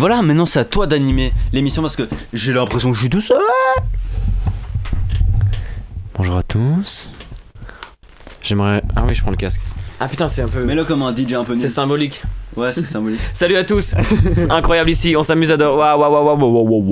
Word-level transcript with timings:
Voilà, 0.00 0.22
maintenant 0.22 0.46
c'est 0.46 0.60
à 0.60 0.64
toi 0.64 0.86
d'animer 0.86 1.30
l'émission 1.52 1.82
parce 1.82 1.94
que 1.94 2.04
j'ai 2.32 2.54
l'impression 2.54 2.88
que 2.88 2.94
je 2.94 3.02
suis 3.02 3.10
tout 3.10 3.20
seul. 3.20 3.36
Bonjour 6.14 6.38
à 6.38 6.42
tous. 6.42 7.12
J'aimerais. 8.42 8.82
Ah 8.96 9.04
oui, 9.06 9.14
je 9.14 9.20
prends 9.20 9.30
le 9.30 9.36
casque. 9.36 9.60
Ah 10.00 10.08
putain, 10.08 10.26
c'est 10.28 10.40
un 10.40 10.48
peu. 10.48 10.64
Mets-le 10.64 10.84
comme 10.84 11.02
un 11.02 11.14
DJ 11.14 11.34
un 11.34 11.44
peu. 11.44 11.54
C'est 11.58 11.68
symbolique. 11.68 12.22
Ouais, 12.56 12.72
c'est 12.72 12.86
symbolique. 12.86 13.20
Salut 13.34 13.56
à 13.56 13.64
tous. 13.64 13.94
Incroyable 14.48 14.88
ici, 14.88 15.14
on 15.18 15.22
s'amuse 15.22 15.50
à 15.50 15.58
de... 15.58 15.66
Waouh 15.66 16.00
waouh 16.00 16.12
waouh 16.14 16.38
waouh 16.38 16.48
waouh 16.50 16.82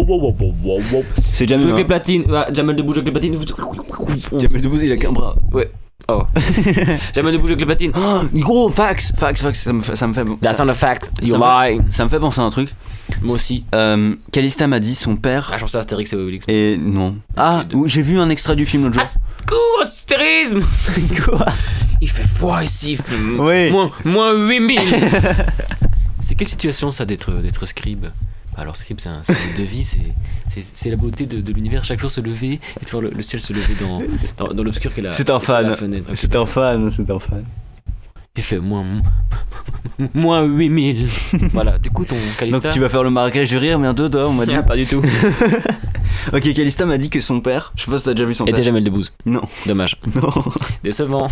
waouh 0.00 0.34
waouh 0.64 0.80
waouh 0.94 1.04
C'est 1.34 1.46
Jamel. 1.46 1.68
Je 1.68 1.74
les 1.74 1.84
platines. 1.84 2.24
Jamel 2.54 2.74
debout, 2.74 2.94
je 2.94 3.00
les 3.00 3.10
platines. 3.12 3.38
Jamel 4.40 4.62
debout, 4.62 4.80
il 4.82 4.92
a 4.92 4.96
qu'un 4.96 5.12
bras. 5.12 5.36
Ouais. 5.52 5.70
Oh. 6.14 6.26
Jamel 7.14 7.32
de 7.32 7.38
bouge 7.38 7.50
avec 7.52 7.60
les 7.60 7.66
platines. 7.66 7.92
Oh, 7.96 8.20
gros, 8.34 8.68
fax, 8.70 9.12
fax, 9.16 9.40
fax, 9.40 9.62
ça 9.62 9.72
me 9.72 9.80
fait, 9.80 9.96
ça 9.96 10.06
me 10.06 10.12
fait, 10.12 10.24
That's 10.42 10.58
ça, 10.58 10.64
not 10.64 10.72
a 10.72 10.74
fact. 10.74 11.10
You 11.22 11.36
lie. 11.36 11.80
ça 11.90 12.04
me 12.04 12.08
fait 12.10 12.20
penser 12.20 12.40
à 12.40 12.44
un 12.44 12.50
truc. 12.50 12.68
Moi 13.22 13.34
aussi. 13.34 13.64
Euh, 13.74 14.14
Calista 14.30 14.66
m'a 14.66 14.78
dit 14.80 14.94
son 14.94 15.16
père 15.16 15.50
Ah, 15.52 15.56
je 15.56 15.62
pensais 15.62 15.76
à 15.76 15.80
Astérix 15.80 16.12
et 16.12 16.16
Obélix. 16.16 16.44
et 16.48 16.76
non. 16.78 17.16
Ah, 17.36 17.64
j'ai 17.86 18.02
vu 18.02 18.18
un 18.18 18.28
extrait 18.30 18.56
du 18.56 18.66
film 18.66 18.84
l'autre 18.84 18.98
jour. 18.98 19.08
Cours, 19.46 19.82
astérisme 19.82 20.62
Quoi 21.24 21.46
Il 22.00 22.08
fait 22.10 22.26
froid 22.26 22.62
ici. 22.62 22.98
Oui. 23.38 23.70
Moins, 23.70 23.90
moins 24.04 24.32
8000. 24.32 24.80
c'est 26.20 26.34
quelle 26.34 26.48
situation 26.48 26.90
ça 26.92 27.04
d'être 27.04 27.32
d'être 27.32 27.66
scribe? 27.66 28.06
Alors 28.56 28.76
scribe 28.76 28.98
c'est 29.00 29.08
un, 29.08 29.14
un 29.14 29.32
mode 29.32 29.56
de 29.58 29.62
vie, 29.62 29.84
c'est, 30.46 30.90
la 30.90 30.96
beauté 30.96 31.26
de, 31.26 31.40
de 31.40 31.52
l'univers, 31.52 31.84
chaque 31.84 32.00
jour 32.00 32.10
se 32.10 32.20
lever 32.20 32.60
et 32.80 32.84
de 32.84 32.90
voir 32.90 33.02
le, 33.02 33.10
le 33.10 33.22
ciel 33.22 33.40
se 33.40 33.52
lever 33.52 33.74
dans, 33.80 34.02
dans, 34.36 34.52
dans 34.52 34.62
l'obscur 34.62 34.92
qu'est 34.94 35.02
la, 35.02 35.12
C'est 35.12 35.30
un 35.30 35.40
fan. 35.40 35.68
la 35.68 35.76
fenêtre. 35.76 36.06
Ok. 36.10 36.16
C'est 36.16 36.36
un 36.36 36.46
fan, 36.46 36.90
c'est 36.90 37.10
un 37.10 37.18
fan. 37.18 37.44
Il 38.36 38.42
fait 38.42 38.58
moins, 38.60 38.84
moins 40.14 40.42
8000. 40.42 41.06
voilà, 41.52 41.78
du 41.78 41.90
coup 41.90 42.04
ton 42.06 42.14
Donc 42.14 42.36
Calista... 42.38 42.70
tu 42.70 42.80
vas 42.80 42.88
faire 42.88 43.02
le 43.04 43.10
Marrakech 43.10 43.48
du 43.48 43.58
rire 43.58 43.78
bientôt, 43.78 44.08
toi, 44.08 44.26
on 44.28 44.32
m'a 44.32 44.46
dit. 44.46 44.54
Ah, 44.54 44.62
pas 44.62 44.76
du 44.76 44.86
tout. 44.86 45.00
Ok, 46.32 46.52
Calista 46.54 46.86
m'a 46.86 46.98
dit 46.98 47.10
que 47.10 47.18
son 47.18 47.40
père, 47.40 47.72
je 47.74 47.82
sais 47.82 47.90
pas 47.90 47.98
si 47.98 48.04
t'as 48.04 48.14
déjà 48.14 48.24
vu 48.26 48.32
son 48.34 48.44
père. 48.44 48.54
déjà 48.54 48.66
Jamel 48.66 48.84
Debbouze. 48.84 49.12
Non, 49.26 49.42
Dommage. 49.66 49.96
non. 50.14 50.30
Décevant. 50.84 51.28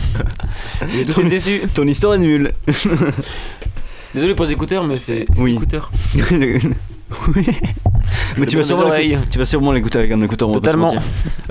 Il 0.93 1.01
est 1.01 1.05
tout 1.05 1.13
suite 1.13 1.29
déçu. 1.29 1.63
Ton 1.73 1.87
histoire 1.87 2.15
est 2.15 2.19
nulle. 2.19 2.53
Désolé 4.15 4.35
pour 4.35 4.47
les 4.47 4.53
écouteurs, 4.53 4.83
mais 4.85 4.99
c'est 4.99 5.27
Oui. 5.37 5.53
écouteurs. 5.53 5.93
Oui. 7.37 7.47
Mais 8.39 8.47
tu 8.47 8.57
vas, 8.57 8.65
sûrement 8.65 8.91
tu 9.31 9.39
vas 9.39 9.45
sûrement 9.45 9.73
l'écouter 9.73 9.99
avec 9.99 10.13
un 10.13 10.23
écouteur. 10.23 10.49
on 10.49 10.53
Totalement. 10.53 10.95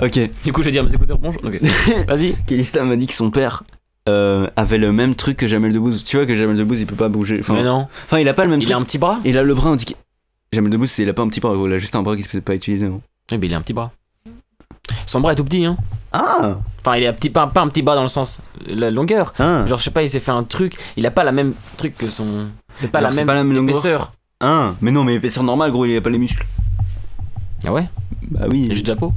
Ok. 0.02 0.18
Du 0.44 0.52
coup, 0.52 0.60
je 0.62 0.66
vais 0.66 0.72
dire 0.72 0.84
mes 0.84 0.92
écouteurs 0.92 1.18
bonjour. 1.18 1.42
Ok. 1.44 1.60
Vas-y. 2.08 2.34
Calista 2.46 2.82
m'a 2.84 2.96
dit 2.96 3.06
que 3.06 3.14
son 3.14 3.30
père 3.30 3.62
euh, 4.08 4.48
avait 4.56 4.78
le 4.78 4.92
même 4.92 5.14
truc 5.14 5.36
que 5.36 5.46
Jamel 5.46 5.72
Debbouze. 5.72 6.02
Tu 6.04 6.16
vois 6.16 6.26
que 6.26 6.34
Jamel 6.34 6.56
Debbouze 6.56 6.80
il 6.80 6.86
peut 6.86 6.96
pas 6.96 7.08
bouger. 7.08 7.38
Enfin, 7.40 7.54
mais 7.54 7.62
non. 7.62 7.86
enfin, 8.06 8.18
il 8.18 8.28
a 8.28 8.34
pas 8.34 8.44
le 8.44 8.50
même 8.50 8.60
Il 8.60 8.64
truc. 8.64 8.74
a 8.74 8.78
un 8.78 8.82
petit 8.82 8.98
bras? 8.98 9.18
Il 9.24 9.36
a 9.38 9.42
le 9.42 9.54
bras 9.54 9.70
indiqué. 9.70 9.96
Jamel 10.52 10.70
Debbouze, 10.72 10.98
il 10.98 11.08
a 11.08 11.12
pas 11.12 11.22
un 11.22 11.28
petit 11.28 11.40
bras, 11.40 11.54
il 11.54 11.72
a 11.72 11.78
juste 11.78 11.94
un 11.94 12.02
bras 12.02 12.16
qui 12.16 12.22
se 12.24 12.28
peut 12.28 12.40
pas 12.40 12.54
utiliser. 12.54 12.86
hein. 12.86 13.00
Eh 13.30 13.38
ben, 13.38 13.46
il 13.48 13.54
a 13.54 13.58
un 13.58 13.62
petit 13.62 13.72
bras. 13.72 13.92
Son 15.06 15.20
bras 15.20 15.32
est 15.32 15.36
tout 15.36 15.44
petit, 15.44 15.64
hein. 15.64 15.76
Ah 16.12 16.56
Enfin, 16.80 16.96
il 16.96 17.04
est 17.04 17.06
un 17.06 17.12
petit, 17.12 17.30
pas, 17.30 17.46
pas 17.46 17.60
un 17.60 17.68
petit 17.68 17.82
bras 17.82 17.94
dans 17.94 18.02
le 18.02 18.08
sens 18.08 18.38
la 18.66 18.90
longueur. 18.90 19.32
Ah 19.38 19.64
Genre, 19.66 19.78
je 19.78 19.84
sais 19.84 19.90
pas, 19.90 20.02
il 20.02 20.10
s'est 20.10 20.18
fait 20.18 20.32
un 20.32 20.42
truc. 20.42 20.74
Il 20.96 21.06
a 21.06 21.10
pas 21.12 21.22
la 21.22 21.30
même 21.32 21.52
truc 21.76 21.96
que 21.96 22.08
son. 22.08 22.48
C'est 22.74 22.88
pas 22.90 23.00
Genre, 23.00 23.10
la 23.10 23.14
même, 23.14 23.26
pas 23.26 23.34
la 23.34 23.44
même 23.44 23.54
longueur 23.54 23.76
épaisseur. 23.76 24.12
Ah 24.40 24.74
Mais 24.80 24.90
non, 24.90 25.04
mais 25.04 25.14
épaisseur 25.14 25.42
normale, 25.42 25.70
gros, 25.70 25.84
il 25.84 25.96
a 25.96 26.00
pas 26.00 26.10
les 26.10 26.18
muscles. 26.18 26.46
Ah 27.66 27.72
ouais? 27.72 27.88
Bah 28.30 28.46
oui. 28.50 28.62
Il 28.64 28.70
a 28.70 28.74
juste 28.74 28.88
la 28.88 28.96
peau? 28.96 29.12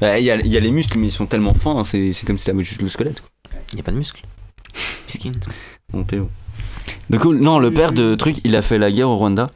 Bah, 0.00 0.18
il 0.18 0.24
y, 0.24 0.30
a, 0.30 0.36
y 0.36 0.56
a 0.56 0.60
les 0.60 0.70
muscles, 0.70 0.98
mais 0.98 1.06
ils 1.06 1.12
sont 1.12 1.26
tellement 1.26 1.54
fins, 1.54 1.82
c'est 1.84 2.12
c'est 2.12 2.26
comme 2.26 2.36
si 2.36 2.44
t'avais 2.44 2.62
juste 2.62 2.82
le 2.82 2.88
squelette. 2.88 3.20
Quoi. 3.20 3.30
Il 3.72 3.78
y 3.78 3.80
a 3.80 3.82
pas 3.84 3.92
de 3.92 3.96
muscles? 3.96 4.22
Miskin. 5.06 5.32
Mon 5.92 6.04
Théo. 6.04 6.28
Du 7.08 7.18
coup, 7.18 7.34
non, 7.34 7.58
le 7.58 7.72
père 7.72 7.92
de 7.92 8.14
truc, 8.16 8.36
il 8.44 8.54
a 8.56 8.62
fait 8.62 8.76
la 8.78 8.90
guerre 8.90 9.08
au 9.08 9.16
Rwanda. 9.16 9.50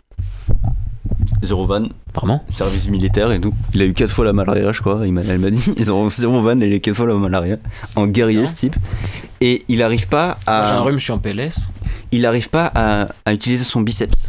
Zéro 1.43 1.67
van, 1.67 1.89
Vraiment? 2.15 2.43
Service 2.51 2.89
militaire 2.89 3.31
et 3.31 3.41
tout. 3.41 3.55
Il 3.75 3.83
a 3.83 3.85
eu 3.85 3.93
4 3.95 4.11
fois 4.11 4.25
la 4.25 4.33
malaria, 4.33 4.73
je 4.73 4.81
crois. 4.81 5.07
Il 5.07 5.13
m'a, 5.13 5.21
elle 5.23 5.39
m'a 5.39 5.51
dit. 5.51 5.73
Ils 5.77 5.93
ont 5.93 6.09
zéro 6.11 6.41
van 6.41 6.61
et 6.61 6.67
il 6.67 6.73
a 6.73 6.77
eu 6.77 6.81
4 6.81 6.97
fois 6.97 7.07
la 7.07 7.15
malaria. 7.15 7.57
En 7.95 8.07
guerrier, 8.07 8.45
ce 8.47 8.55
type. 8.55 8.77
Et 9.41 9.65
il 9.69 9.83
arrive 9.83 10.09
pas 10.09 10.39
Moi, 10.47 10.63
J'ai 10.65 10.71
un 10.73 10.79
à. 10.79 10.81
rhume, 10.81 10.99
je 10.99 11.05
suis 11.05 11.13
en 11.13 11.19
PLS. 11.19 11.71
Il 12.11 12.27
arrive 12.27 12.51
pas 12.51 12.73
à, 12.75 13.09
à 13.25 13.33
utiliser 13.35 13.63
son 13.65 13.83
biceps. 13.83 14.29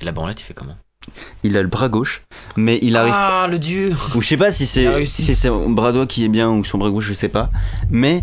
Et 0.00 0.04
la 0.04 0.12
branlette, 0.12 0.40
il 0.40 0.44
fait 0.44 0.54
comment? 0.54 0.76
Il 1.42 1.56
a 1.56 1.62
le 1.62 1.68
bras 1.68 1.88
gauche, 1.88 2.22
mais 2.56 2.78
il 2.82 2.96
arrive. 2.96 3.14
Ah, 3.16 3.46
le 3.50 3.58
dieu 3.58 3.94
Ou 4.14 4.20
je 4.20 4.26
sais 4.26 4.36
pas 4.36 4.50
si 4.52 4.66
c'est 4.66 5.04
si 5.06 5.24
c'est 5.24 5.34
son 5.34 5.70
bras 5.70 5.92
droit 5.92 6.06
qui 6.06 6.24
est 6.24 6.28
bien 6.28 6.50
ou 6.50 6.62
son 6.64 6.76
bras 6.78 6.90
gauche, 6.90 7.06
je 7.06 7.14
sais 7.14 7.28
pas. 7.28 7.50
Mais 7.88 8.22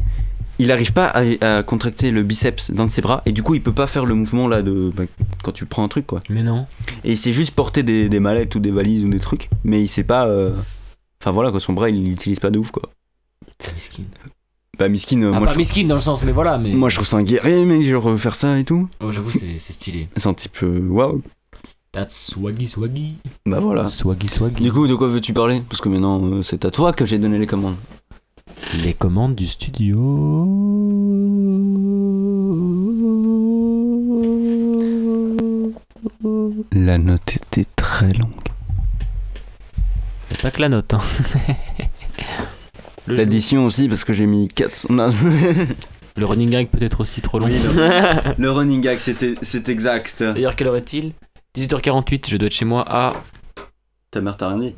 il 0.60 0.72
arrive 0.72 0.94
pas 0.94 1.08
à, 1.08 1.58
à 1.58 1.64
contracter 1.64 2.12
le 2.12 2.22
biceps 2.24 2.72
d'un 2.72 2.86
de 2.86 2.92
ses 2.92 3.02
bras 3.02 3.22
et 3.26 3.32
du 3.32 3.42
coup 3.44 3.56
il 3.56 3.62
peut 3.64 3.74
pas 3.74 3.88
faire 3.88 4.06
le 4.06 4.14
mouvement 4.16 4.48
là 4.48 4.62
de 4.62 4.92
bah, 4.96 5.04
quand 5.44 5.52
tu 5.52 5.66
prends 5.66 5.84
un 5.84 5.88
truc 5.88 6.06
quoi. 6.08 6.20
Mais 6.30 6.44
non. 6.44 6.68
Et 7.04 7.12
il 7.14 7.18
sait 7.18 7.32
juste 7.34 7.52
porter 7.56 7.82
des, 7.84 8.10
des 8.10 8.20
mallettes 8.20 8.54
ou 8.56 8.60
des 8.60 8.72
valises 8.72 9.04
ou 9.04 9.10
des 9.10 9.20
trucs, 9.20 9.50
mais 9.64 9.82
il 9.82 9.88
sait 9.88 10.04
pas. 10.04 10.28
euh, 10.28 10.52
Enfin 11.22 11.32
voilà 11.32 11.50
quoi, 11.50 11.60
son 11.60 11.74
bras 11.74 11.90
il 11.90 12.04
l'utilise 12.04 12.40
pas 12.40 12.52
de 12.52 12.60
ouf 12.60 12.70
quoi. 12.72 12.84
Miskin. 13.74 14.04
Bah 14.78 14.88
miskin, 14.88 15.22
euh, 15.24 15.32
Ah, 15.34 15.40
moi, 15.40 15.48
pas 15.48 15.54
je, 15.54 15.58
miskin 15.58 15.86
dans 15.88 15.96
le 15.96 16.02
sens, 16.02 16.22
mais 16.24 16.32
voilà, 16.32 16.60
mais. 16.60 16.70
moi 16.74 16.90
je 16.90 16.96
trouve 16.96 17.08
ça 17.08 17.18
un 17.18 17.24
guerrier 17.24 17.66
mec, 17.66 17.82
genre 17.84 18.16
faire 18.20 18.36
ça 18.36 18.60
et 18.60 18.64
tout. 18.64 18.88
Oh, 19.00 19.12
j'avoue, 19.12 19.32
c'est 19.32 19.58
c'est 19.58 19.74
stylé. 19.74 20.08
C'est 20.16 20.28
un 20.28 20.36
type 20.36 20.58
euh, 20.62 20.88
waouh. 20.88 21.24
That's 21.94 22.32
swaggy 22.32 22.68
swaggy. 22.68 23.16
Bah 23.46 23.60
voilà. 23.60 23.90
Swaggy 23.90 24.28
swaggy. 24.28 24.62
Du 24.64 24.72
coup 24.72 24.88
de 24.88 24.96
quoi 24.96 25.08
veux-tu 25.08 25.34
parler? 25.34 25.64
Parce 25.68 25.82
que 25.82 25.90
maintenant 25.90 26.22
euh, 26.24 26.42
c'est 26.44 26.66
à 26.66 26.72
toi 26.72 26.94
que 26.94 27.06
j'ai 27.06 27.18
donné 27.18 27.40
les 27.40 27.48
commandes. 27.48 27.76
Les 28.84 28.94
commandes 28.94 29.36
du 29.36 29.48
studio. 29.48 29.98
La 36.74 36.98
note 36.98 37.36
était 37.36 37.66
très 37.76 38.14
longue. 38.14 38.32
C'est 40.30 40.42
pas 40.42 40.52
que 40.52 40.62
la 40.62 40.70
note, 40.70 40.94
hein. 40.94 41.02
L'addition 43.08 43.66
aussi 43.66 43.88
parce 43.88 44.04
que 44.04 44.14
j'ai 44.14 44.26
mis 44.26 44.48
400. 44.48 44.94
Non. 44.94 45.10
le 46.18 46.26
running 46.26 46.50
gag 46.50 46.68
peut 46.70 46.84
être 46.84 47.02
aussi 47.02 47.22
trop 47.22 47.40
long. 47.40 47.48
Oui, 47.48 47.60
Le 48.38 48.52
running 48.52 48.82
gag, 48.82 48.98
c'était, 49.00 49.36
c'est 49.42 49.70
exact. 49.70 50.24
D'ailleurs, 50.24 50.56
quelle 50.56 50.68
heure 50.68 50.78
est-il? 50.78 51.14
18h48, 51.56 52.30
je 52.30 52.38
dois 52.38 52.48
être 52.48 52.54
chez 52.54 52.66
moi 52.66 52.86
à. 52.88 53.14
Ta 54.12 54.22
mère 54.22 54.38
t'a 54.38 54.50
rien 54.50 54.58
dit 54.60 54.76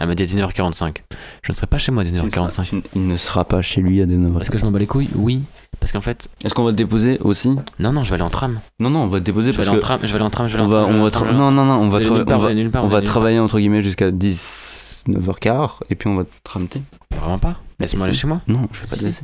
Elle 0.00 0.08
m'a 0.08 0.14
dit 0.14 0.22
à 0.22 0.26
19h45. 0.26 0.96
Je 1.42 1.52
ne 1.52 1.56
serai 1.56 1.66
pas 1.66 1.78
chez 1.78 1.92
moi 1.92 2.02
à 2.02 2.06
19h45. 2.06 2.64
Tu- 2.68 2.82
Il 2.94 3.06
ne 3.06 3.16
sera 3.16 3.44
pas 3.44 3.62
chez 3.62 3.80
lui 3.80 4.00
à 4.02 4.06
des 4.06 4.16
9 4.16 4.40
Est-ce 4.40 4.50
que 4.50 4.58
je 4.58 4.64
m'en 4.64 4.70
bats 4.70 4.78
les 4.78 4.86
couilles? 4.86 5.10
Oui. 5.14 5.42
Parce 5.80 5.92
qu'en 5.92 6.00
fait. 6.00 6.30
Est-ce 6.44 6.54
qu'on 6.54 6.64
va 6.64 6.72
te 6.72 6.76
déposer 6.76 7.18
aussi? 7.20 7.50
Non, 7.78 7.92
non, 7.92 8.02
je 8.04 8.10
vais 8.10 8.14
aller 8.14 8.24
en 8.24 8.30
tram. 8.30 8.60
Non, 8.80 8.90
non, 8.90 9.00
on 9.02 9.06
va 9.06 9.20
te 9.20 9.24
déposer 9.24 9.52
Je 9.52 9.56
vais 9.58 9.64
parce 9.64 9.68
en 9.68 9.78
que. 9.78 9.80
tram, 9.80 10.00
je 10.02 10.06
vais 10.08 10.14
aller 10.14 10.24
en 10.24 10.30
tram, 10.30 10.46
je 10.48 10.56
vais 10.56 10.62
On 10.62 10.66
aller 10.66 10.74
en 10.74 10.78
va, 10.78 10.82
tram. 10.82 10.92
je 10.92 10.94
vais 10.94 10.98
on 10.98 11.02
va 11.02 11.06
en 11.08 11.10
tram, 11.10 11.28
je 11.28 11.32
non, 11.32 11.50
non, 11.50 11.64
non, 11.64 11.74
on 11.80 11.88
va, 11.88 11.98
part, 12.24 12.40
va, 12.40 12.70
part, 12.70 12.84
on 12.84 12.88
va 12.88 13.02
travailler 13.02 13.38
entre 13.38 13.58
guillemets 13.58 13.82
jusqu'à 13.82 14.10
19h15 14.10 15.70
et 15.90 15.94
puis 15.94 16.08
on 16.08 16.16
va 16.16 16.24
te 16.24 16.30
tramter. 16.42 16.82
Vraiment 17.16 17.38
pas? 17.38 17.60
Laisse-moi 17.78 18.06
aller 18.06 18.14
chez 18.14 18.26
moi. 18.26 18.40
Non, 18.48 18.68
je 18.72 18.80
vais 18.82 18.86
pas 18.88 18.96
te 18.96 19.04
laisser. 19.04 19.22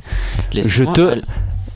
Laisse-moi 0.53 0.93
te- 0.93 1.21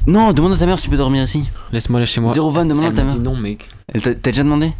Non, 0.09 0.33
demande 0.33 0.53
à 0.53 0.57
ta 0.57 0.65
mère 0.65 0.77
si 0.79 0.85
tu 0.85 0.89
peux 0.89 0.97
dormir 0.97 1.23
ici. 1.23 1.43
Laisse-moi 1.71 1.99
aller 1.99 2.05
chez 2.07 2.19
moi. 2.19 2.33
Zéro 2.33 2.49
van, 2.49 2.65
demande 2.65 2.85
à 2.85 2.87
Elle 2.87 2.93
ta 2.95 3.03
m'a 3.03 3.09
mère. 3.11 3.17
dit 3.17 3.23
non, 3.23 3.35
mec. 3.35 3.69
Elle 3.93 4.01
t'a 4.01 4.15
t'as 4.15 4.31
déjà 4.31 4.43
demandé? 4.43 4.71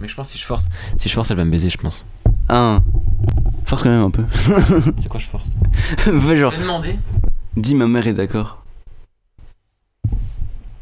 Mais 0.00 0.08
je 0.08 0.14
pense 0.14 0.28
que 0.28 0.32
si 0.32 0.38
je 0.38 0.44
force, 0.46 0.64
si 0.96 1.08
je 1.10 1.14
force, 1.14 1.30
elle 1.30 1.36
va 1.36 1.44
me 1.44 1.50
baiser, 1.50 1.68
je 1.68 1.76
pense. 1.76 2.06
Ah. 2.48 2.80
Force 3.66 3.82
quand 3.82 3.90
même 3.90 4.02
un 4.02 4.10
peu. 4.10 4.24
C'est 4.96 5.08
quoi 5.08 5.20
je 5.20 5.26
force? 5.26 5.56
Fais 5.98 6.36
genre, 6.38 6.52
Je 6.52 6.56
vais 6.56 6.62
demander. 6.62 6.98
dis 7.56 7.74
ma 7.74 7.86
mère 7.86 8.06
est 8.06 8.14
d'accord. 8.14 8.62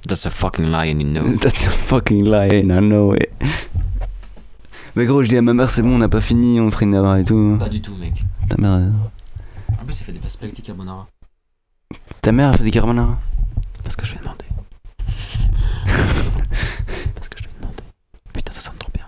That's 0.07 0.25
a 0.27 0.31
fucking 0.31 0.67
lie 0.67 0.93
and 0.95 1.01
you 1.01 1.07
know. 1.13 1.37
That's 1.41 1.67
a 1.67 1.71
fucking 1.71 2.25
lie 2.25 2.63
and 2.63 2.71
I 2.71 2.79
know 2.81 3.13
it. 3.15 3.29
Mais 4.97 5.05
gros, 5.05 5.23
je 5.23 5.29
dis 5.29 5.37
à 5.37 5.43
ma 5.43 5.53
mère, 5.53 5.71
c'est 5.71 5.83
bon, 5.83 5.95
on 5.95 5.99
n'a 5.99 6.09
pas 6.09 6.21
fini, 6.21 6.61
on 6.61 6.71
ferait 6.71 6.85
une 6.85 6.93
navara 6.93 7.21
et 7.21 7.25
tout. 7.25 7.57
Pas 7.59 7.69
du 7.69 7.81
tout, 7.81 7.95
mec. 7.97 8.25
Ta 8.49 8.57
mère, 8.57 8.75
elle- 8.77 8.93
En 9.81 9.85
plus, 9.85 10.01
il 10.01 10.05
fait 10.05 10.13
des 10.13 10.21
spaghetti 10.29 10.63
carbonara. 10.63 11.07
ta 12.23 12.33
mère 12.33 12.49
a 12.51 12.53
fait 12.55 12.65
des 12.65 12.71
carbonara. 12.71 13.19
Parce 13.83 13.97
que 13.97 14.05
je 14.07 14.13
vais 14.15 14.21
demander. 14.21 14.45
Parce 17.15 17.29
que 17.29 17.39
je 17.39 17.45
vais 17.45 17.51
demander. 17.61 17.83
Putain, 18.33 18.53
ça 18.53 18.61
sonne 18.61 18.77
trop 18.79 18.91
bien. 18.95 19.07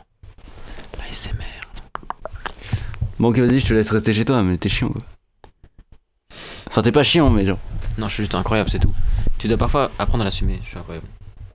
La 0.99 1.13
SMR. 1.13 1.33
Bon, 3.19 3.29
ok, 3.29 3.39
vas-y, 3.39 3.61
je 3.61 3.67
te 3.67 3.75
laisse 3.75 3.91
rester 3.91 4.13
chez 4.13 4.25
toi, 4.25 4.43
mais 4.43 4.57
t'es 4.59 4.69
chiant 4.69 4.89
quoi. 4.89 5.03
Enfin, 6.67 6.83
t'es 6.83 6.93
pas 6.93 7.03
chiant, 7.03 7.31
mais 7.31 7.45
genre. 7.45 7.59
Non, 7.99 8.09
je 8.09 8.15
suis 8.15 8.23
juste 8.23 8.35
incroyable, 8.35 8.71
c'est 8.71 8.79
tout. 8.79 8.93
Tu 9.39 9.49
dois 9.49 9.59
parfois 9.59 9.91
apprendre 9.99 10.23
à 10.23 10.25
l'assumer. 10.25 10.61
Je 10.65 10.69
suis 10.71 10.79
incroyable. 10.79 11.07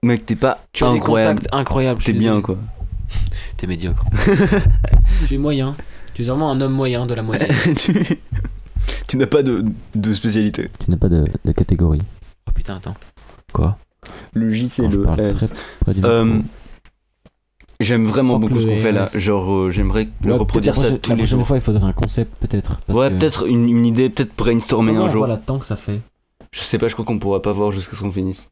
Mec, 0.03 0.25
t'es 0.25 0.36
pas 0.36 0.63
Tu 0.71 0.83
as 0.83 0.89
des 0.92 0.97
incroyable. 0.97 1.39
contacts 1.39 1.56
incroyables. 1.56 2.01
je 2.01 2.06
T'es 2.06 2.12
suis 2.12 2.19
bien 2.19 2.42
quoi. 2.42 2.57
T'es 3.57 3.65
médiocre. 3.68 4.06
tu 5.27 5.33
es 5.33 5.38
moyen. 5.38 5.75
Tu 6.13 6.21
es 6.21 6.25
vraiment 6.25 6.51
un 6.51 6.62
homme 6.62 6.74
moyen 6.74 7.06
de 7.07 7.13
la 7.15 7.24
moyenne. 7.24 7.47
tu 7.75 7.94
tu 9.07 9.18
n'as 9.18 9.25
pas 9.27 9.42
de, 9.42 9.65
de 9.95 10.13
spécialité. 10.13 10.69
tu 10.83 10.92
n'as 10.92 10.97
pas 10.97 11.09
de, 11.09 11.25
de 11.45 11.51
catégorie. 11.53 12.01
Oh 12.69 12.74
putain, 12.74 12.75
attends. 12.78 12.96
Quoi 13.54 13.78
Le 14.34 14.52
J, 14.52 14.69
c'est 14.69 14.92
je 14.92 14.98
le 14.98 15.19
S. 15.19 15.54
Euh. 16.04 16.40
J'aime 17.80 18.06
vraiment 18.06 18.40
beaucoup 18.40 18.60
ce 18.60 18.66
qu'on 18.66 18.78
fait 18.78 18.92
là. 18.92 19.08
Genre, 19.14 19.54
euh, 19.54 19.69
j'aimerais 19.69 20.10
le 20.24 20.34
reproduire 20.34 20.75
ça 20.75 20.81
tous 20.81 21.10
la 21.12 21.16
les 21.16 21.22
prochaine 21.22 21.25
jours. 21.40 21.48
fois, 21.48 21.58
il 21.58 21.62
faudrait 21.62 21.84
un 21.88 21.94
concept, 21.94 22.34
peut-être. 22.40 22.80
Ouais, 22.90 23.10
que- 23.10 23.16
peut-être 23.19 23.48
une, 23.48 23.69
une 23.69 23.86
idée, 23.86 24.10
peut-être 24.10 24.36
brainstormer 24.36 24.96
un 24.96 25.02
on 25.02 25.10
jour. 25.12 25.28
la 25.28 25.38
temps 25.38 25.60
que 25.60 25.66
ça 25.66 25.75
fait 25.75 26.02
Je 26.52 26.62
sais 26.62 26.78
pas, 26.80 26.88
je 26.88 26.94
crois 26.94 27.06
qu'on 27.06 27.19
pourra 27.19 27.42
pas 27.42 27.52
voir 27.52 27.72
jusqu'à 27.72 27.96
ce 27.96 28.02
qu'on 28.02 28.12
finisse. 28.12 28.50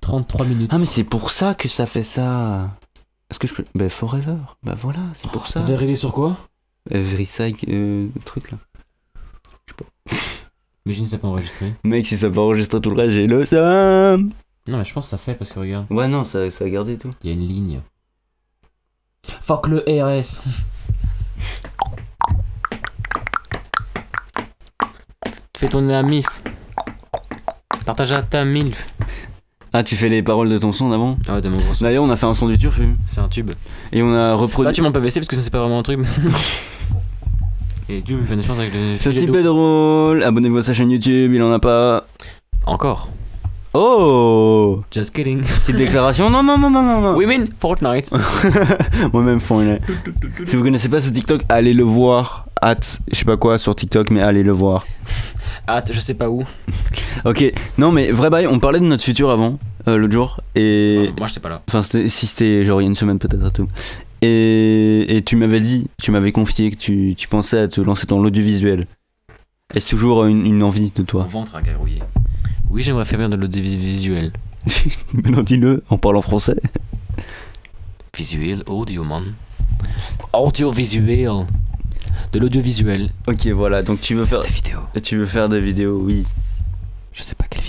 33 0.00 0.46
minutes. 0.46 0.70
Ah, 0.72 0.78
mais 0.78 0.86
c'est 0.86 1.02
pour 1.04 1.30
ça 1.32 1.54
que 1.54 1.68
ça 1.68 1.86
fait 1.86 2.04
ça. 2.04 2.70
Est-ce 3.30 3.40
que 3.40 3.48
je 3.48 3.54
peux. 3.54 3.64
Bah, 3.74 3.88
Forever. 3.88 4.36
Bah 4.62 4.76
voilà, 4.76 5.00
c'est 5.14 5.28
pour 5.32 5.48
ça. 5.48 5.60
T'avais 5.60 5.74
réglé 5.74 5.96
sur 5.96 6.12
quoi? 6.12 6.36
Every 6.90 7.24
Psych, 7.24 7.64
euh, 7.68 8.06
le 8.14 8.20
truc 8.22 8.52
là. 8.52 8.58
Imagine 10.86 11.06
ça 11.06 11.18
peut 11.18 11.26
enregistrer. 11.26 11.74
Mec, 11.84 12.06
si 12.06 12.16
ça 12.16 12.30
peut 12.30 12.38
enregistrer 12.40 12.80
tout 12.80 12.90
le 12.90 12.96
reste, 12.96 13.10
j'ai 13.10 13.26
le 13.26 13.44
seum. 13.44 14.30
Non, 14.68 14.78
mais 14.78 14.84
je 14.84 14.92
pense 14.94 15.06
que 15.06 15.10
ça 15.10 15.18
fait 15.18 15.34
parce 15.34 15.50
que 15.52 15.58
regarde, 15.58 15.86
Ouais, 15.90 16.08
non, 16.08 16.24
ça, 16.24 16.50
ça 16.50 16.64
a 16.64 16.68
gardé 16.68 16.96
tout. 16.96 17.10
il 17.22 17.30
y 17.30 17.32
a 17.32 17.36
une 17.36 17.46
ligne. 17.46 17.80
Fuck 19.42 19.66
le 19.68 19.78
RS. 19.88 20.40
Fais 25.56 25.68
tourner 25.68 25.92
la 25.92 26.02
MIF. 26.02 26.26
Partage 27.84 28.12
à 28.12 28.22
ta 28.22 28.44
MILF. 28.44 28.86
Ah, 29.72 29.82
tu 29.82 29.96
fais 29.96 30.08
les 30.08 30.22
paroles 30.22 30.48
de 30.48 30.58
ton 30.58 30.72
son 30.72 30.88
d'avant? 30.90 31.18
Ah 31.28 31.34
ouais, 31.34 31.40
de 31.40 31.48
mon 31.48 31.58
gros 31.58 31.74
son. 31.74 31.84
D'ailleurs, 31.84 32.04
on 32.04 32.10
a 32.10 32.16
fait 32.16 32.26
un 32.26 32.34
son 32.34 32.48
du 32.48 32.58
turfu. 32.58 32.94
C'est 33.08 33.20
un 33.20 33.28
tube. 33.28 33.50
Et 33.92 34.02
on 34.02 34.12
a 34.14 34.34
reproduit. 34.34 34.66
Là, 34.68 34.72
tu 34.72 34.82
m'en 34.82 34.92
peux 34.92 35.00
baisser 35.00 35.20
parce 35.20 35.28
que 35.28 35.36
ça 35.36 35.42
c'est 35.42 35.50
pas 35.50 35.60
vraiment 35.60 35.78
un 35.78 35.82
truc. 35.82 36.00
Et 37.88 38.00
Dieu 38.02 38.16
me 38.16 38.26
fait 38.26 38.34
une 38.34 38.42
chance 38.42 38.58
avec 38.58 38.72
le 38.74 38.98
Ce 38.98 39.08
d'eau. 39.08 39.36
est 39.38 39.42
drôle. 39.44 40.22
Abonnez-vous 40.24 40.58
à 40.58 40.62
sa 40.62 40.74
chaîne 40.74 40.90
YouTube, 40.90 41.32
il 41.32 41.42
en 41.42 41.52
a 41.52 41.60
pas. 41.60 42.04
Encore. 42.66 43.10
Oh 43.74 44.82
Just 44.90 45.14
kidding. 45.14 45.42
Petite 45.42 45.76
déclaration 45.76 46.28
Non, 46.30 46.42
non, 46.42 46.58
non, 46.58 46.70
non, 46.70 46.82
non, 46.82 47.00
non. 47.00 47.16
Women 47.16 47.48
Fortnite. 47.60 48.10
Moi-même, 49.12 49.38
est. 49.38 49.80
Si 50.46 50.56
vous 50.56 50.64
connaissez 50.64 50.88
pas 50.88 51.00
ce 51.00 51.10
TikTok, 51.10 51.42
allez 51.48 51.74
le 51.74 51.84
voir. 51.84 52.46
Hâte, 52.60 53.00
je 53.12 53.16
sais 53.16 53.24
pas 53.24 53.36
quoi 53.36 53.58
sur 53.58 53.76
TikTok, 53.76 54.10
mais 54.10 54.20
allez 54.20 54.42
le 54.42 54.52
voir. 54.52 54.84
Hâte, 55.68 55.90
je 55.92 56.00
sais 56.00 56.14
pas 56.14 56.30
où. 56.30 56.42
Ok, 57.24 57.52
non, 57.78 57.92
mais 57.92 58.10
vrai 58.10 58.30
bail, 58.30 58.46
on 58.46 58.58
parlait 58.58 58.80
de 58.80 58.84
notre 58.84 59.04
futur 59.04 59.30
avant, 59.30 59.58
euh, 59.86 59.96
l'autre 59.96 60.12
jour. 60.12 60.40
Et. 60.54 61.10
Moi 61.18 61.26
j'étais 61.26 61.40
pas 61.40 61.50
là. 61.50 61.62
Enfin, 61.68 61.82
si 61.82 62.08
c'était 62.26 62.64
genre 62.64 62.80
il 62.80 62.84
y 62.84 62.86
a 62.86 62.88
une 62.88 62.94
semaine 62.96 63.18
peut-être 63.18 63.44
à 63.44 63.50
tout. 63.50 63.68
Et, 64.22 65.16
et 65.16 65.22
tu 65.22 65.36
m'avais 65.36 65.60
dit, 65.60 65.86
tu 66.00 66.10
m'avais 66.10 66.32
confié 66.32 66.70
que 66.70 66.76
tu, 66.76 67.14
tu 67.16 67.28
pensais 67.28 67.58
à 67.58 67.68
te 67.68 67.80
lancer 67.80 68.06
dans 68.06 68.20
l'audiovisuel. 68.20 68.86
Est-ce 69.74 69.88
toujours 69.88 70.24
une, 70.26 70.46
une 70.46 70.62
envie 70.62 70.90
de 70.90 71.00
Mon 71.00 71.04
toi 71.04 71.24
ventre 71.24 71.54
a 71.56 71.62
garouillé. 71.62 72.02
Oui, 72.70 72.82
j'aimerais 72.82 73.04
faire 73.04 73.18
bien 73.18 73.28
de 73.28 73.36
l'audiovisuel. 73.36 74.32
Maintenant 75.12 75.42
dis-le 75.42 75.82
en 75.90 75.98
parlant 75.98 76.22
français. 76.22 76.56
Visuel, 78.16 78.62
audio, 78.66 79.04
man. 79.04 79.34
Audiovisuel. 80.32 81.46
De 82.32 82.38
l'audiovisuel. 82.38 83.10
Ok, 83.26 83.46
voilà, 83.48 83.82
donc 83.82 84.00
tu 84.00 84.14
veux 84.14 84.24
faire, 84.24 84.40
Des 84.40 84.48
vidéos. 84.48 84.80
tu 85.02 85.16
veux 85.18 85.26
faire 85.26 85.48
des 85.48 85.60
vidéos, 85.60 86.00
oui. 86.02 86.24
Je 87.12 87.22
sais 87.22 87.34
pas 87.34 87.44
quelle 87.48 87.62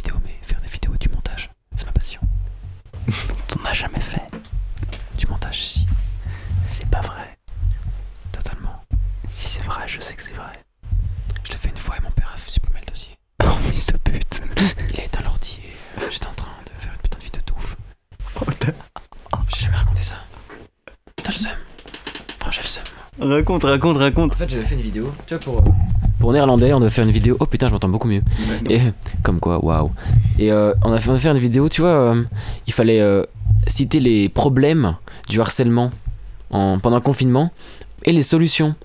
Raconte, 23.19 23.63
raconte, 23.63 23.97
raconte. 23.97 24.33
En 24.33 24.37
fait, 24.37 24.49
j'avais 24.49 24.63
fait 24.65 24.75
une 24.75 24.81
vidéo, 24.81 25.11
tu 25.25 25.33
vois, 25.35 25.43
pour. 25.43 25.57
euh, 25.59 25.71
pour 26.19 26.33
Néerlandais, 26.33 26.73
on 26.73 26.79
devait 26.79 26.91
faire 26.91 27.03
une 27.05 27.11
vidéo. 27.11 27.35
Oh 27.39 27.45
putain, 27.45 27.67
je 27.67 27.73
m'entends 27.73 27.89
beaucoup 27.89 28.07
mieux. 28.07 28.21
Et 28.69 28.79
comme 29.23 29.39
quoi, 29.39 29.63
waouh. 29.63 29.91
Et 30.39 30.51
euh, 30.51 30.73
on 30.83 30.91
a 30.93 30.99
fait, 30.99 31.09
on 31.09 31.13
a 31.13 31.17
fait 31.17 31.29
une 31.29 31.37
vidéo, 31.37 31.67
tu 31.69 31.81
vois, 31.81 31.89
euh, 31.89 32.23
il 32.67 32.73
fallait 32.73 33.01
euh, 33.01 33.23
citer 33.67 33.99
les 33.99 34.29
problèmes 34.29 34.95
du 35.29 35.39
harcèlement 35.41 35.91
en, 36.51 36.79
pendant 36.79 36.97
le 36.97 37.01
confinement 37.01 37.51
et 38.03 38.11
les 38.11 38.23
solutions. 38.23 38.75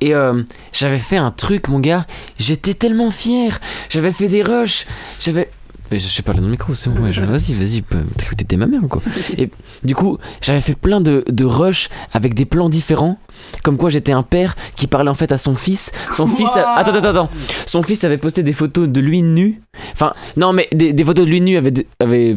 Et 0.00 0.14
euh, 0.14 0.42
j'avais 0.72 0.98
fait 0.98 1.18
un 1.18 1.30
truc, 1.30 1.68
mon 1.68 1.80
gars, 1.80 2.06
j'étais 2.38 2.72
tellement 2.74 3.10
fier. 3.10 3.60
J'avais 3.90 4.12
fait 4.12 4.28
des 4.28 4.42
rushs, 4.42 4.86
j'avais. 5.20 5.50
Mais 5.90 5.98
je 5.98 6.06
sais 6.06 6.22
pas 6.22 6.32
le 6.32 6.38
nom 6.38 6.44
du 6.46 6.52
micro, 6.52 6.72
c'est 6.74 6.88
bon, 6.90 7.02
ouais, 7.02 7.10
vas-y, 7.10 7.52
vas-y, 7.54 7.82
t'étais 8.36 8.56
ma 8.56 8.66
mère 8.66 8.84
ou 8.84 8.88
quoi 8.88 9.02
Et 9.36 9.50
du 9.82 9.94
coup, 9.94 10.18
j'avais 10.40 10.60
fait 10.60 10.74
plein 10.76 11.00
de, 11.00 11.24
de 11.28 11.44
rushs 11.44 11.88
avec 12.12 12.34
des 12.34 12.44
plans 12.44 12.68
différents, 12.68 13.18
comme 13.64 13.76
quoi 13.76 13.90
j'étais 13.90 14.12
un 14.12 14.22
père 14.22 14.54
qui 14.76 14.86
parlait 14.86 15.10
en 15.10 15.14
fait 15.14 15.32
à 15.32 15.38
son 15.38 15.54
fils. 15.56 15.90
Son 16.14 16.26
fils. 16.28 16.48
a- 16.54 16.76
Attends, 16.78 16.94
attends, 16.94 17.08
attends. 17.08 17.30
Son 17.66 17.82
fils 17.82 18.04
avait 18.04 18.18
posté 18.18 18.42
des 18.44 18.52
photos 18.52 18.88
de 18.88 19.00
lui 19.00 19.22
nu. 19.22 19.62
Enfin, 19.92 20.12
non, 20.36 20.52
mais 20.52 20.68
des, 20.72 20.92
des 20.92 21.04
photos 21.04 21.24
de 21.24 21.30
lui 21.30 21.40
nu 21.40 21.56
avaient, 21.56 21.72
avaient 21.98 22.36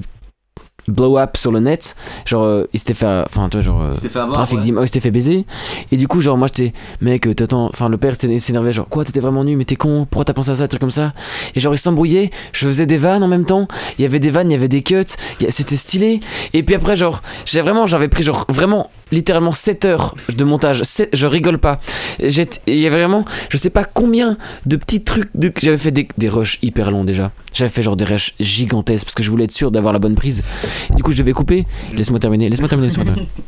blow 0.87 1.17
up 1.17 1.37
sur 1.37 1.51
le 1.51 1.59
net. 1.59 1.95
Genre, 2.25 2.43
euh, 2.43 2.63
il 2.73 2.79
s'était 2.79 2.93
fait. 2.93 3.23
Enfin, 3.25 3.49
tu 3.49 3.57
vois, 3.57 3.65
genre. 3.65 3.81
euh, 3.81 3.93
t'es 4.01 4.09
fait 4.09 4.19
avoir. 4.19 4.33
trafic 4.37 4.59
d'images, 4.61 4.83
il 4.83 4.87
s'était 4.87 4.99
fait 4.99 5.11
baiser. 5.11 5.45
Et 5.91 5.97
du 5.97 6.07
coup, 6.07 6.21
genre, 6.21 6.37
moi 6.37 6.47
j'étais, 6.47 6.73
mec, 7.01 7.27
euh, 7.27 7.33
t'attends. 7.33 7.65
Enfin, 7.65 7.89
le 7.89 7.97
père 7.97 8.15
s'énervait, 8.15 8.73
genre, 8.73 8.87
quoi, 8.89 9.05
t'étais 9.05 9.19
vraiment 9.19 9.43
nu, 9.43 9.55
mais 9.55 9.65
t'es 9.65 9.75
con, 9.75 10.07
pourquoi 10.09 10.25
t'as 10.25 10.33
pensé 10.33 10.51
à 10.51 10.55
ça, 10.55 10.63
un 10.63 10.67
truc 10.67 10.81
comme 10.81 10.91
ça? 10.91 11.13
Et 11.55 11.59
genre, 11.59 11.73
il 11.73 11.77
s'embrouillait, 11.77 12.31
je 12.51 12.65
faisais 12.67 12.85
des 12.85 12.97
vannes 12.97 13.23
en 13.23 13.27
même 13.27 13.45
temps. 13.45 13.67
Il 13.97 14.01
y 14.01 14.05
avait 14.05 14.19
des 14.19 14.29
vannes, 14.29 14.49
il 14.49 14.53
y 14.53 14.57
avait 14.57 14.67
des 14.67 14.81
cuts, 14.83 15.03
c'était 15.49 15.75
stylé. 15.77 16.19
Et 16.53 16.63
puis 16.63 16.75
après, 16.75 16.95
genre, 16.95 17.21
j'ai 17.45 17.61
vraiment, 17.61 17.87
j'avais 17.87 18.07
pris, 18.07 18.23
genre, 18.23 18.45
vraiment, 18.49 18.89
littéralement 19.13 19.53
7 19.53 19.85
heures 19.85 20.15
de 20.35 20.43
montage. 20.43 20.81
Je 21.13 21.27
rigole 21.27 21.57
pas. 21.57 21.79
Il 22.19 22.29
y 22.67 22.87
avait 22.87 22.89
vraiment, 22.89 23.25
je 23.49 23.57
sais 23.57 23.69
pas 23.69 23.85
combien 23.85 24.37
de 24.65 24.75
petits 24.75 25.03
trucs. 25.03 25.29
De... 25.35 25.51
J'avais 25.61 25.77
fait 25.77 25.91
des, 25.91 26.07
des 26.17 26.29
rushs 26.29 26.59
hyper 26.61 26.91
longs 26.91 27.03
déjà. 27.03 27.31
J'avais 27.53 27.69
fait 27.69 27.81
genre 27.81 27.95
des 27.95 28.05
rushs 28.05 28.33
gigantesques 28.39 29.05
parce 29.05 29.15
que 29.15 29.23
je 29.23 29.29
voulais 29.29 29.45
être 29.45 29.51
sûr 29.51 29.71
d'avoir 29.71 29.93
la 29.93 29.99
bonne 29.99 30.15
prise. 30.15 30.43
Et 30.91 30.95
du 30.95 31.03
coup, 31.03 31.11
je 31.11 31.17
devais 31.17 31.33
couper. 31.33 31.65
Laisse-moi 31.93 32.19
terminer, 32.19 32.49
laisse-moi 32.49 32.67
terminer, 32.69 32.87
laisse-moi 32.87 33.05
terminer. 33.05 33.29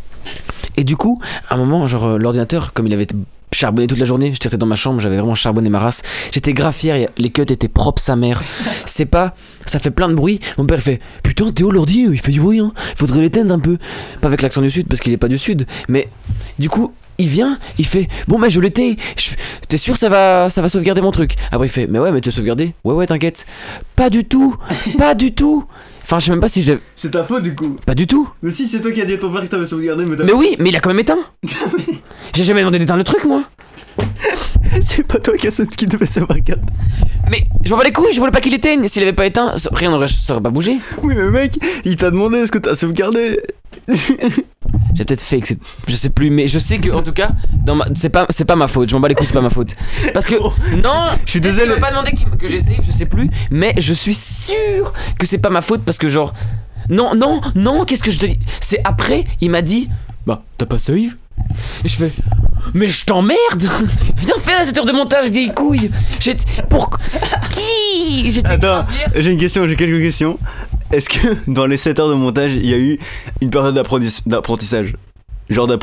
Et 0.77 0.83
du 0.83 0.97
coup, 0.97 1.21
à 1.49 1.55
un 1.55 1.57
moment, 1.57 1.87
genre 1.87 2.05
euh, 2.05 2.17
l'ordinateur, 2.17 2.73
comme 2.73 2.87
il 2.87 2.93
avait 2.93 3.03
été 3.03 3.15
charbonné 3.55 3.87
toute 3.87 3.99
la 3.99 4.05
journée, 4.05 4.31
j'étais 4.33 4.47
resté 4.47 4.57
dans 4.57 4.65
ma 4.65 4.75
chambre, 4.75 4.99
j'avais 4.99 5.17
vraiment 5.17 5.35
charbonné 5.35 5.69
ma 5.69 5.79
race. 5.79 6.01
J'étais 6.31 6.53
grave 6.53 6.75
fier, 6.75 7.09
les 7.17 7.29
cuts 7.29 7.41
étaient 7.41 7.67
propres 7.67 8.01
sa 8.01 8.15
mère. 8.15 8.43
C'est 8.85 9.05
pas, 9.05 9.33
ça 9.65 9.79
fait 9.79 9.91
plein 9.91 10.09
de 10.09 10.13
bruit. 10.13 10.39
Mon 10.57 10.65
père 10.65 10.77
il 10.79 10.83
fait 10.83 10.99
Putain, 11.23 11.51
Théo, 11.51 11.71
l'ordi, 11.71 12.07
il 12.11 12.19
fait 12.19 12.31
du 12.31 12.39
bruit, 12.39 12.59
hein. 12.59 12.73
Faudrait 12.95 13.21
l'éteindre 13.21 13.53
un 13.53 13.59
peu. 13.59 13.77
Pas 14.21 14.27
avec 14.27 14.41
l'accent 14.41 14.61
du 14.61 14.69
sud 14.69 14.87
parce 14.87 14.99
qu'il 15.01 15.13
est 15.13 15.17
pas 15.17 15.27
du 15.27 15.37
sud. 15.37 15.65
Mais 15.87 16.09
du 16.59 16.69
coup, 16.69 16.93
il 17.17 17.27
vient, 17.27 17.57
il 17.77 17.85
fait 17.85 18.07
Bon, 18.27 18.37
mais 18.37 18.49
je 18.49 18.59
fais, 18.61 18.97
T'es 19.67 19.77
sûr 19.77 19.97
ça 19.97 20.09
va, 20.09 20.49
ça 20.49 20.61
va 20.61 20.69
sauvegarder 20.69 21.01
mon 21.01 21.11
truc? 21.11 21.35
Après 21.51 21.67
il 21.67 21.69
fait 21.69 21.87
Mais 21.87 21.99
ouais, 21.99 22.11
mais 22.11 22.21
tu 22.21 22.29
as 22.29 22.31
sauvegardé 22.31 22.73
Ouais, 22.83 22.93
ouais, 22.93 23.07
t'inquiète. 23.07 23.45
Pas 23.95 24.09
du 24.09 24.25
tout, 24.25 24.55
pas 24.97 25.15
du 25.15 25.33
tout. 25.33 25.65
Enfin, 26.03 26.19
je 26.19 26.25
sais 26.25 26.31
même 26.31 26.39
pas 26.39 26.49
si 26.49 26.61
je. 26.61 26.73
C'est 26.95 27.11
ta 27.11 27.23
faute 27.23 27.41
du 27.41 27.55
coup. 27.55 27.77
Pas 27.83 27.95
du 27.95 28.05
tout. 28.05 28.29
Mais 28.43 28.51
si, 28.51 28.67
c'est 28.67 28.79
toi 28.79 28.91
qui 28.91 29.01
as 29.01 29.05
dit 29.05 29.15
à 29.15 29.17
ton 29.17 29.31
père 29.31 29.41
que 29.41 29.47
t'avais 29.47 29.65
sauvegardé, 29.65 30.05
mais 30.05 30.15
Mais 30.23 30.33
oui, 30.33 30.55
mais 30.59 30.69
il 30.69 30.75
a 30.75 30.79
quand 30.79 30.89
même 30.89 30.99
éteint. 30.99 31.17
J'ai 32.35 32.43
jamais 32.43 32.59
demandé 32.61 32.79
d'éteindre 32.79 32.97
le 32.99 33.03
truc, 33.03 33.23
moi. 33.25 33.43
c'est 34.85 35.07
pas 35.07 35.19
toi 35.19 35.37
qui, 35.37 35.47
as... 35.47 35.61
qui 35.77 35.85
devais 35.85 36.05
sauvegarder. 36.05 36.61
Mais 37.29 37.45
je 37.63 37.71
m'en 37.71 37.77
bats 37.77 37.83
les 37.85 37.93
couilles, 37.93 38.11
je 38.13 38.19
voulais 38.19 38.31
pas 38.31 38.41
qu'il 38.41 38.53
éteigne. 38.53 38.87
S'il 38.87 39.01
avait 39.03 39.13
pas 39.13 39.25
éteint, 39.25 39.53
rien 39.71 39.89
n'aurait 39.89 40.07
ça 40.07 40.33
aurait 40.33 40.43
pas 40.43 40.49
bougé. 40.49 40.77
Oui, 41.01 41.13
mais 41.15 41.29
mec, 41.29 41.53
il 41.85 41.95
t'a 41.95 42.11
demandé 42.11 42.39
est-ce 42.39 42.51
que 42.51 42.57
t'as 42.57 42.75
sauvegardé? 42.75 43.39
J'ai 43.87 45.05
peut-être 45.05 45.21
fait 45.21 45.39
que 45.39 45.47
c'est. 45.47 45.57
Je 45.87 45.95
sais 45.95 46.09
plus, 46.09 46.29
mais 46.29 46.47
je 46.47 46.59
sais 46.59 46.77
que, 46.79 46.89
en 46.91 47.03
tout 47.03 47.13
cas, 47.13 47.31
ma... 47.65 47.85
c'est 47.93 48.09
pas, 48.09 48.25
c'est 48.29 48.45
pas 48.45 48.55
ma 48.55 48.67
faute. 48.67 48.89
Je 48.89 48.95
m'en 48.95 48.99
bats 49.01 49.07
les 49.07 49.15
couilles, 49.15 49.27
c'est 49.27 49.33
pas 49.33 49.41
ma 49.41 49.49
faute. 49.49 49.75
Parce 50.13 50.25
que. 50.25 50.35
Non 50.83 51.05
Je 51.25 51.31
suis 51.31 51.41
désolé. 51.41 51.75
m'a 51.75 51.79
pas 51.79 51.91
demandé 51.91 52.11
qu'il- 52.11 52.29
que 52.29 52.47
j'essaye, 52.47 52.79
je 52.85 52.91
sais 52.91 53.05
plus. 53.05 53.29
Mais 53.51 53.73
je 53.77 53.93
suis 53.93 54.13
sûr 54.13 54.91
que 55.17 55.25
c'est 55.25 55.37
pas 55.37 55.49
ma 55.49 55.61
faute 55.61 55.83
parce 55.85 55.97
que, 55.97 56.09
genre. 56.09 56.33
Non, 56.89 57.15
non, 57.15 57.39
non, 57.55 57.85
qu'est-ce 57.85 58.03
que 58.03 58.11
je 58.11 58.19
te 58.19 58.25
dis? 58.25 58.39
C'est 58.59 58.79
après, 58.83 59.23
il 59.41 59.49
m'a 59.49 59.61
dit 59.61 59.89
Bah, 60.27 60.43
t'as 60.57 60.65
pas 60.67 60.79
save 60.79 61.15
Et 61.83 61.87
je 61.87 61.95
fais 61.97 62.11
Mais 62.73 62.87
je 62.87 63.05
t'emmerde 63.05 63.37
Viens 64.17 64.37
faire 64.39 64.65
cette 64.65 64.77
heure 64.77 64.85
de 64.85 64.91
montage, 64.91 65.29
vieille 65.29 65.53
couille 65.53 65.89
J'étais. 66.19 66.43
Pour. 66.69 66.89
Qui? 67.51 68.31
J'étais 68.31 68.47
Attends, 68.47 68.85
j'ai 69.15 69.31
une 69.31 69.39
question, 69.39 69.67
j'ai 69.67 69.75
quelques 69.75 70.01
questions. 70.01 70.37
Est-ce 70.91 71.09
que 71.09 71.35
dans 71.51 71.65
les 71.65 71.77
7 71.77 71.99
heures 71.99 72.09
de 72.09 72.13
montage, 72.15 72.53
il 72.53 72.65
y 72.65 72.73
a 72.73 72.77
eu 72.77 72.99
une 73.41 73.49
période 73.49 73.75
d'apprenti- 73.75 74.21
d'apprentissage? 74.25 74.93
Genre 75.47 75.67
de 75.67 75.75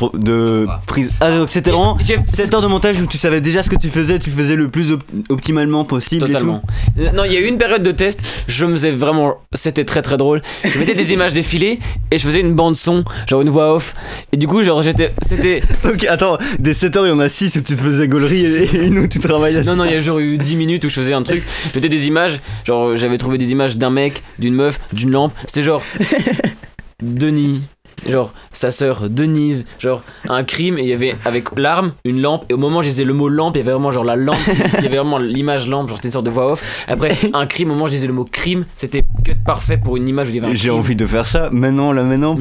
prise. 0.85 1.09
Ah, 1.21 1.37
donc 1.37 1.49
c'était 1.49 1.71
vraiment 1.71 1.97
J'ai- 2.05 2.19
7 2.27 2.53
heures 2.53 2.61
de 2.61 2.67
montage 2.67 2.99
où 3.01 3.07
tu 3.07 3.17
savais 3.17 3.39
déjà 3.39 3.63
ce 3.63 3.69
que 3.69 3.77
tu 3.77 3.89
faisais, 3.89 4.19
tu 4.19 4.29
faisais 4.29 4.57
le 4.57 4.67
plus 4.67 4.91
op- 4.91 5.03
optimalement 5.29 5.85
possible. 5.85 6.25
Totalement. 6.25 6.61
Non, 6.97 7.23
il 7.23 7.31
y 7.31 7.37
a 7.37 7.39
eu 7.39 7.45
une 7.47 7.57
période 7.57 7.81
de 7.81 7.91
test, 7.93 8.21
je 8.49 8.65
me 8.65 8.73
faisais 8.75 8.91
vraiment. 8.91 9.35
C'était 9.53 9.85
très 9.85 10.01
très 10.01 10.17
drôle. 10.17 10.41
Je 10.65 10.77
mettais 10.77 10.95
des 10.95 11.13
images 11.13 11.33
défilées 11.33 11.79
et 12.11 12.17
je 12.17 12.23
faisais 12.25 12.41
une 12.41 12.53
bande 12.55 12.75
son, 12.75 13.05
genre 13.25 13.39
une 13.41 13.49
voix 13.49 13.73
off. 13.73 13.95
Et 14.33 14.37
du 14.37 14.47
coup, 14.47 14.63
genre 14.63 14.81
j'étais. 14.81 15.13
C'était. 15.21 15.61
Ok, 15.85 16.05
attends, 16.09 16.37
des 16.59 16.73
7 16.73 16.97
heures, 16.97 17.05
il 17.05 17.09
y 17.09 17.13
en 17.13 17.19
a 17.19 17.29
6 17.29 17.55
où 17.55 17.59
tu 17.61 17.75
te 17.75 17.81
faisais 17.81 18.07
gaulerie 18.07 18.45
et 18.45 18.63
et 18.63 18.77
une 18.85 18.97
où 18.99 19.07
tu 19.07 19.19
travaillais. 19.19 19.61
Non, 19.63 19.75
non, 19.77 19.85
il 19.85 19.91
y 19.91 19.95
a 19.95 19.99
genre 19.99 20.19
eu 20.19 20.37
10 20.37 20.55
minutes 20.57 20.83
où 20.85 20.89
je 20.89 20.93
faisais 20.95 21.13
un 21.13 21.23
truc. 21.23 21.41
Je 21.71 21.75
mettais 21.79 21.89
des 21.89 22.07
images, 22.07 22.41
genre 22.65 22.97
j'avais 22.97 23.17
trouvé 23.17 23.37
des 23.37 23.51
images 23.51 23.77
d'un 23.77 23.89
mec, 23.91 24.23
d'une 24.39 24.55
meuf, 24.55 24.79
d'une 24.91 25.11
lampe. 25.11 25.33
C'était 25.45 25.63
genre. 25.63 25.81
Denis, 27.01 27.61
genre 28.07 28.33
sa 28.51 28.71
sœur 28.71 29.09
Denise, 29.09 29.65
genre 29.79 30.01
un 30.29 30.43
crime 30.43 30.77
et 30.77 30.83
il 30.83 30.89
y 30.89 30.93
avait 30.93 31.15
avec 31.25 31.49
l'arme 31.57 31.93
une 32.03 32.21
lampe 32.21 32.45
et 32.49 32.53
au 32.53 32.57
moment 32.57 32.79
où 32.79 32.81
je 32.81 32.87
disais 32.89 33.03
le 33.03 33.13
mot 33.13 33.29
lampe, 33.29 33.55
il 33.55 33.59
y 33.59 33.61
avait 33.61 33.71
vraiment 33.71 33.91
genre 33.91 34.03
la 34.03 34.15
lampe, 34.15 34.37
il 34.77 34.83
y 34.83 34.87
avait 34.87 34.97
vraiment 34.97 35.17
l'image 35.17 35.67
lampe, 35.67 35.89
genre 35.89 35.97
c'était 35.97 36.09
une 36.09 36.13
sorte 36.13 36.25
de 36.25 36.31
voix 36.31 36.51
off. 36.53 36.63
Après 36.87 37.17
un 37.33 37.45
crime, 37.45 37.69
au 37.71 37.73
moment 37.73 37.85
où 37.85 37.87
je 37.87 37.93
disais 37.93 38.07
le 38.07 38.13
mot 38.13 38.25
crime, 38.25 38.65
c'était 38.75 39.03
cut 39.23 39.35
parfait 39.45 39.77
pour 39.77 39.97
une 39.97 40.07
image 40.07 40.27
où 40.27 40.31
il 40.31 40.35
y 40.35 40.39
avait 40.39 40.51
un 40.51 40.55
J'ai 40.55 40.69
envie 40.69 40.95
de 40.95 41.05
faire 41.05 41.25
ça. 41.25 41.49
Maintenant, 41.51 41.91
là, 41.91 42.03
maintenant, 42.03 42.37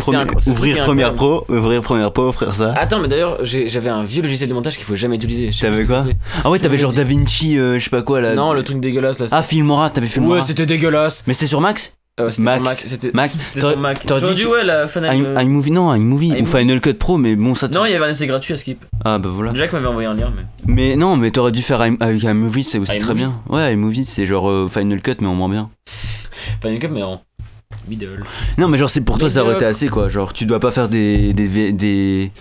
ouvrir 0.46 0.84
Première 0.84 1.14
Pro, 1.14 1.44
ouvrir 1.48 1.80
Première 1.82 2.12
Pro, 2.12 2.32
frère 2.32 2.54
ça. 2.54 2.72
Attends, 2.72 3.00
mais 3.00 3.08
d'ailleurs, 3.08 3.38
j'avais 3.44 3.90
un 3.90 4.04
vieux 4.04 4.22
logiciel 4.22 4.48
de 4.48 4.54
montage 4.54 4.76
qu'il 4.76 4.84
faut 4.84 4.96
jamais 4.96 5.16
utiliser. 5.16 5.50
T'avais 5.58 5.84
quoi. 5.84 6.04
Ah 6.44 6.50
ouais, 6.50 6.58
t'avais 6.58 6.78
genre 6.78 6.92
Da 6.92 7.04
Vinci, 7.04 7.58
euh, 7.58 7.78
je 7.78 7.84
sais 7.84 7.90
pas 7.90 8.02
quoi 8.02 8.20
là. 8.20 8.34
Non, 8.34 8.52
le 8.52 8.62
truc 8.62 8.80
dégueulasse 8.80 9.18
là. 9.18 9.26
Ah, 9.30 9.42
Filmora, 9.42 9.90
t'avais 9.90 10.06
Filmora. 10.06 10.40
ouais, 10.40 10.44
c'était 10.46 10.66
dégueulasse. 10.66 11.24
Mais 11.26 11.34
c'était 11.34 11.46
sur 11.46 11.60
Max? 11.60 11.94
Euh, 12.22 12.30
c'était 12.30 12.42
Max. 12.42 12.62
Mac. 12.62 12.76
C'était 13.52 13.76
Mac 13.76 14.06
J'aurais 14.08 14.34
dit 14.34 14.46
ouais, 14.46 14.64
la 14.64 14.88
fin 14.88 15.02
Un 15.02 15.42
iMovie, 15.42 15.70
non, 15.70 15.94
iMovie 15.94 16.40
ou. 16.40 16.46
Final 16.46 16.80
Cut 16.80 16.94
Pro, 16.94 17.18
mais 17.18 17.36
bon, 17.36 17.54
ça. 17.54 17.68
Non, 17.68 17.84
il 17.84 17.92
y 17.92 17.94
avait 17.94 18.06
un 18.06 18.10
essai 18.10 18.26
gratuit 18.26 18.54
à 18.54 18.56
Skip. 18.56 18.84
Ah 19.04 19.18
bah 19.18 19.28
voilà. 19.32 19.52
Jack 19.54 19.72
m'avait 19.72 19.86
envoyé 19.86 20.08
un 20.08 20.14
lien, 20.14 20.32
mais. 20.34 20.42
Mais 20.66 20.96
non, 20.96 21.16
mais 21.16 21.30
t'aurais 21.30 21.52
dû 21.52 21.62
faire 21.62 21.80
avec 21.80 22.22
iMovie, 22.22 22.64
c'est 22.64 22.78
aussi 22.78 22.92
iMovie 22.92 23.04
très 23.04 23.14
bien. 23.14 23.32
Ouais, 23.48 23.72
iMovie, 23.72 24.04
c'est 24.04 24.26
genre 24.26 24.48
euh, 24.48 24.68
Final 24.68 25.00
Cut, 25.02 25.16
mais 25.20 25.26
en 25.26 25.34
moins 25.34 25.48
bien. 25.48 25.70
Final 26.60 26.78
Cut, 26.78 26.88
mais 26.88 27.02
en 27.02 27.22
middle. 27.88 28.24
Non, 28.58 28.68
mais 28.68 28.78
genre, 28.78 28.90
c'est 28.90 29.00
pour 29.00 29.18
toi, 29.18 29.30
ça 29.30 29.42
aurait 29.42 29.54
été 29.54 29.64
assez 29.64 29.88
quoi. 29.88 30.08
Genre, 30.08 30.32
tu 30.32 30.46
dois 30.46 30.60
pas 30.60 30.70
faire 30.70 30.88
des. 30.88 31.32
des. 31.32 31.48
des. 31.48 31.72
des, 31.72 32.32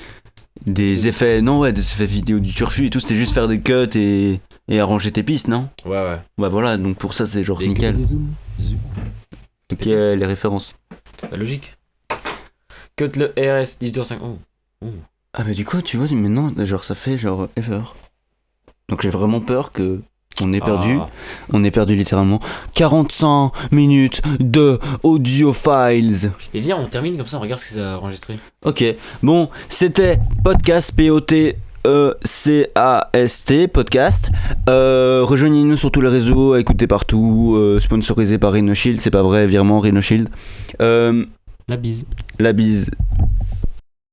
des 0.65 1.07
effets. 1.07 1.41
Non, 1.41 1.59
ouais, 1.59 1.73
des 1.73 1.81
effets 1.81 2.05
vidéo 2.05 2.39
du 2.39 2.53
turfu 2.53 2.87
et 2.87 2.89
tout, 2.89 2.99
c'était 2.99 3.15
juste 3.15 3.33
faire 3.33 3.47
des 3.47 3.59
cuts 3.59 3.95
et. 3.95 4.39
et 4.67 4.79
arranger 4.79 5.11
tes 5.11 5.23
pistes, 5.23 5.47
non? 5.47 5.69
Ouais, 5.85 5.97
ouais. 5.97 6.19
Bah 6.37 6.49
voilà, 6.49 6.77
donc 6.77 6.97
pour 6.97 7.13
ça, 7.13 7.25
c'est 7.25 7.43
genre 7.43 7.57
Des 7.59 7.67
nickel. 7.67 7.97
Des 7.97 8.03
zooms. 8.03 8.27
Zoom. 8.59 8.77
Ok, 9.71 9.85
les 9.85 10.25
références. 10.25 10.75
Bah, 11.29 11.37
logique. 11.37 11.77
Cut 12.95 13.11
le 13.15 13.27
RS 13.37 13.79
18h5. 13.81 14.17
Oh. 14.21 14.37
Oh. 14.83 14.87
Ah 15.33 15.43
bah 15.43 15.53
du 15.53 15.63
coup, 15.63 15.81
tu 15.81 15.97
vois, 15.97 16.07
maintenant, 16.13 16.53
genre, 16.65 16.83
ça 16.83 16.93
fait 16.93 17.17
genre 17.17 17.47
ever. 17.55 17.81
Donc 18.89 19.01
j'ai 19.01 19.09
vraiment 19.09 19.39
peur 19.39 19.71
que. 19.71 20.01
On 20.41 20.53
est 20.53 20.61
perdu. 20.61 20.97
Ah. 20.99 21.09
On 21.53 21.63
est 21.63 21.71
perdu 21.71 21.95
littéralement. 21.95 22.39
45 22.73 23.51
minutes 23.71 24.21
de 24.39 24.79
audio 25.03 25.53
files. 25.53 26.31
Et 26.53 26.59
viens, 26.59 26.77
on 26.77 26.87
termine 26.87 27.15
comme 27.17 27.27
ça, 27.27 27.37
on 27.37 27.41
regarde 27.41 27.61
ce 27.61 27.67
que 27.67 27.73
ça 27.75 27.93
a 27.93 27.97
enregistré. 27.97 28.39
Ok, 28.65 28.83
bon, 29.21 29.49
c'était 29.69 30.19
podcast 30.43 30.93
P-O-T. 30.95 31.57
E 31.85 32.13
C-A-S-T, 32.23 33.67
podcast. 33.67 34.29
Euh, 34.69 35.21
Rejoignez-nous 35.23 35.75
sur 35.75 35.91
tous 35.91 36.01
les 36.01 36.09
réseaux, 36.09 36.55
écoutez 36.55 36.85
partout, 36.87 37.55
euh, 37.57 37.79
sponsorisé 37.79 38.37
par 38.37 38.51
Rhino 38.51 38.73
Shield, 38.73 38.99
c'est 39.01 39.11
pas 39.11 39.23
vrai, 39.23 39.47
virement 39.47 39.79
Rhino 39.79 40.01
Shield. 40.01 40.29
Euh, 40.81 41.25
La 41.67 41.77
bise. 41.77 42.05
la 42.39 42.53
bise. 42.53 42.91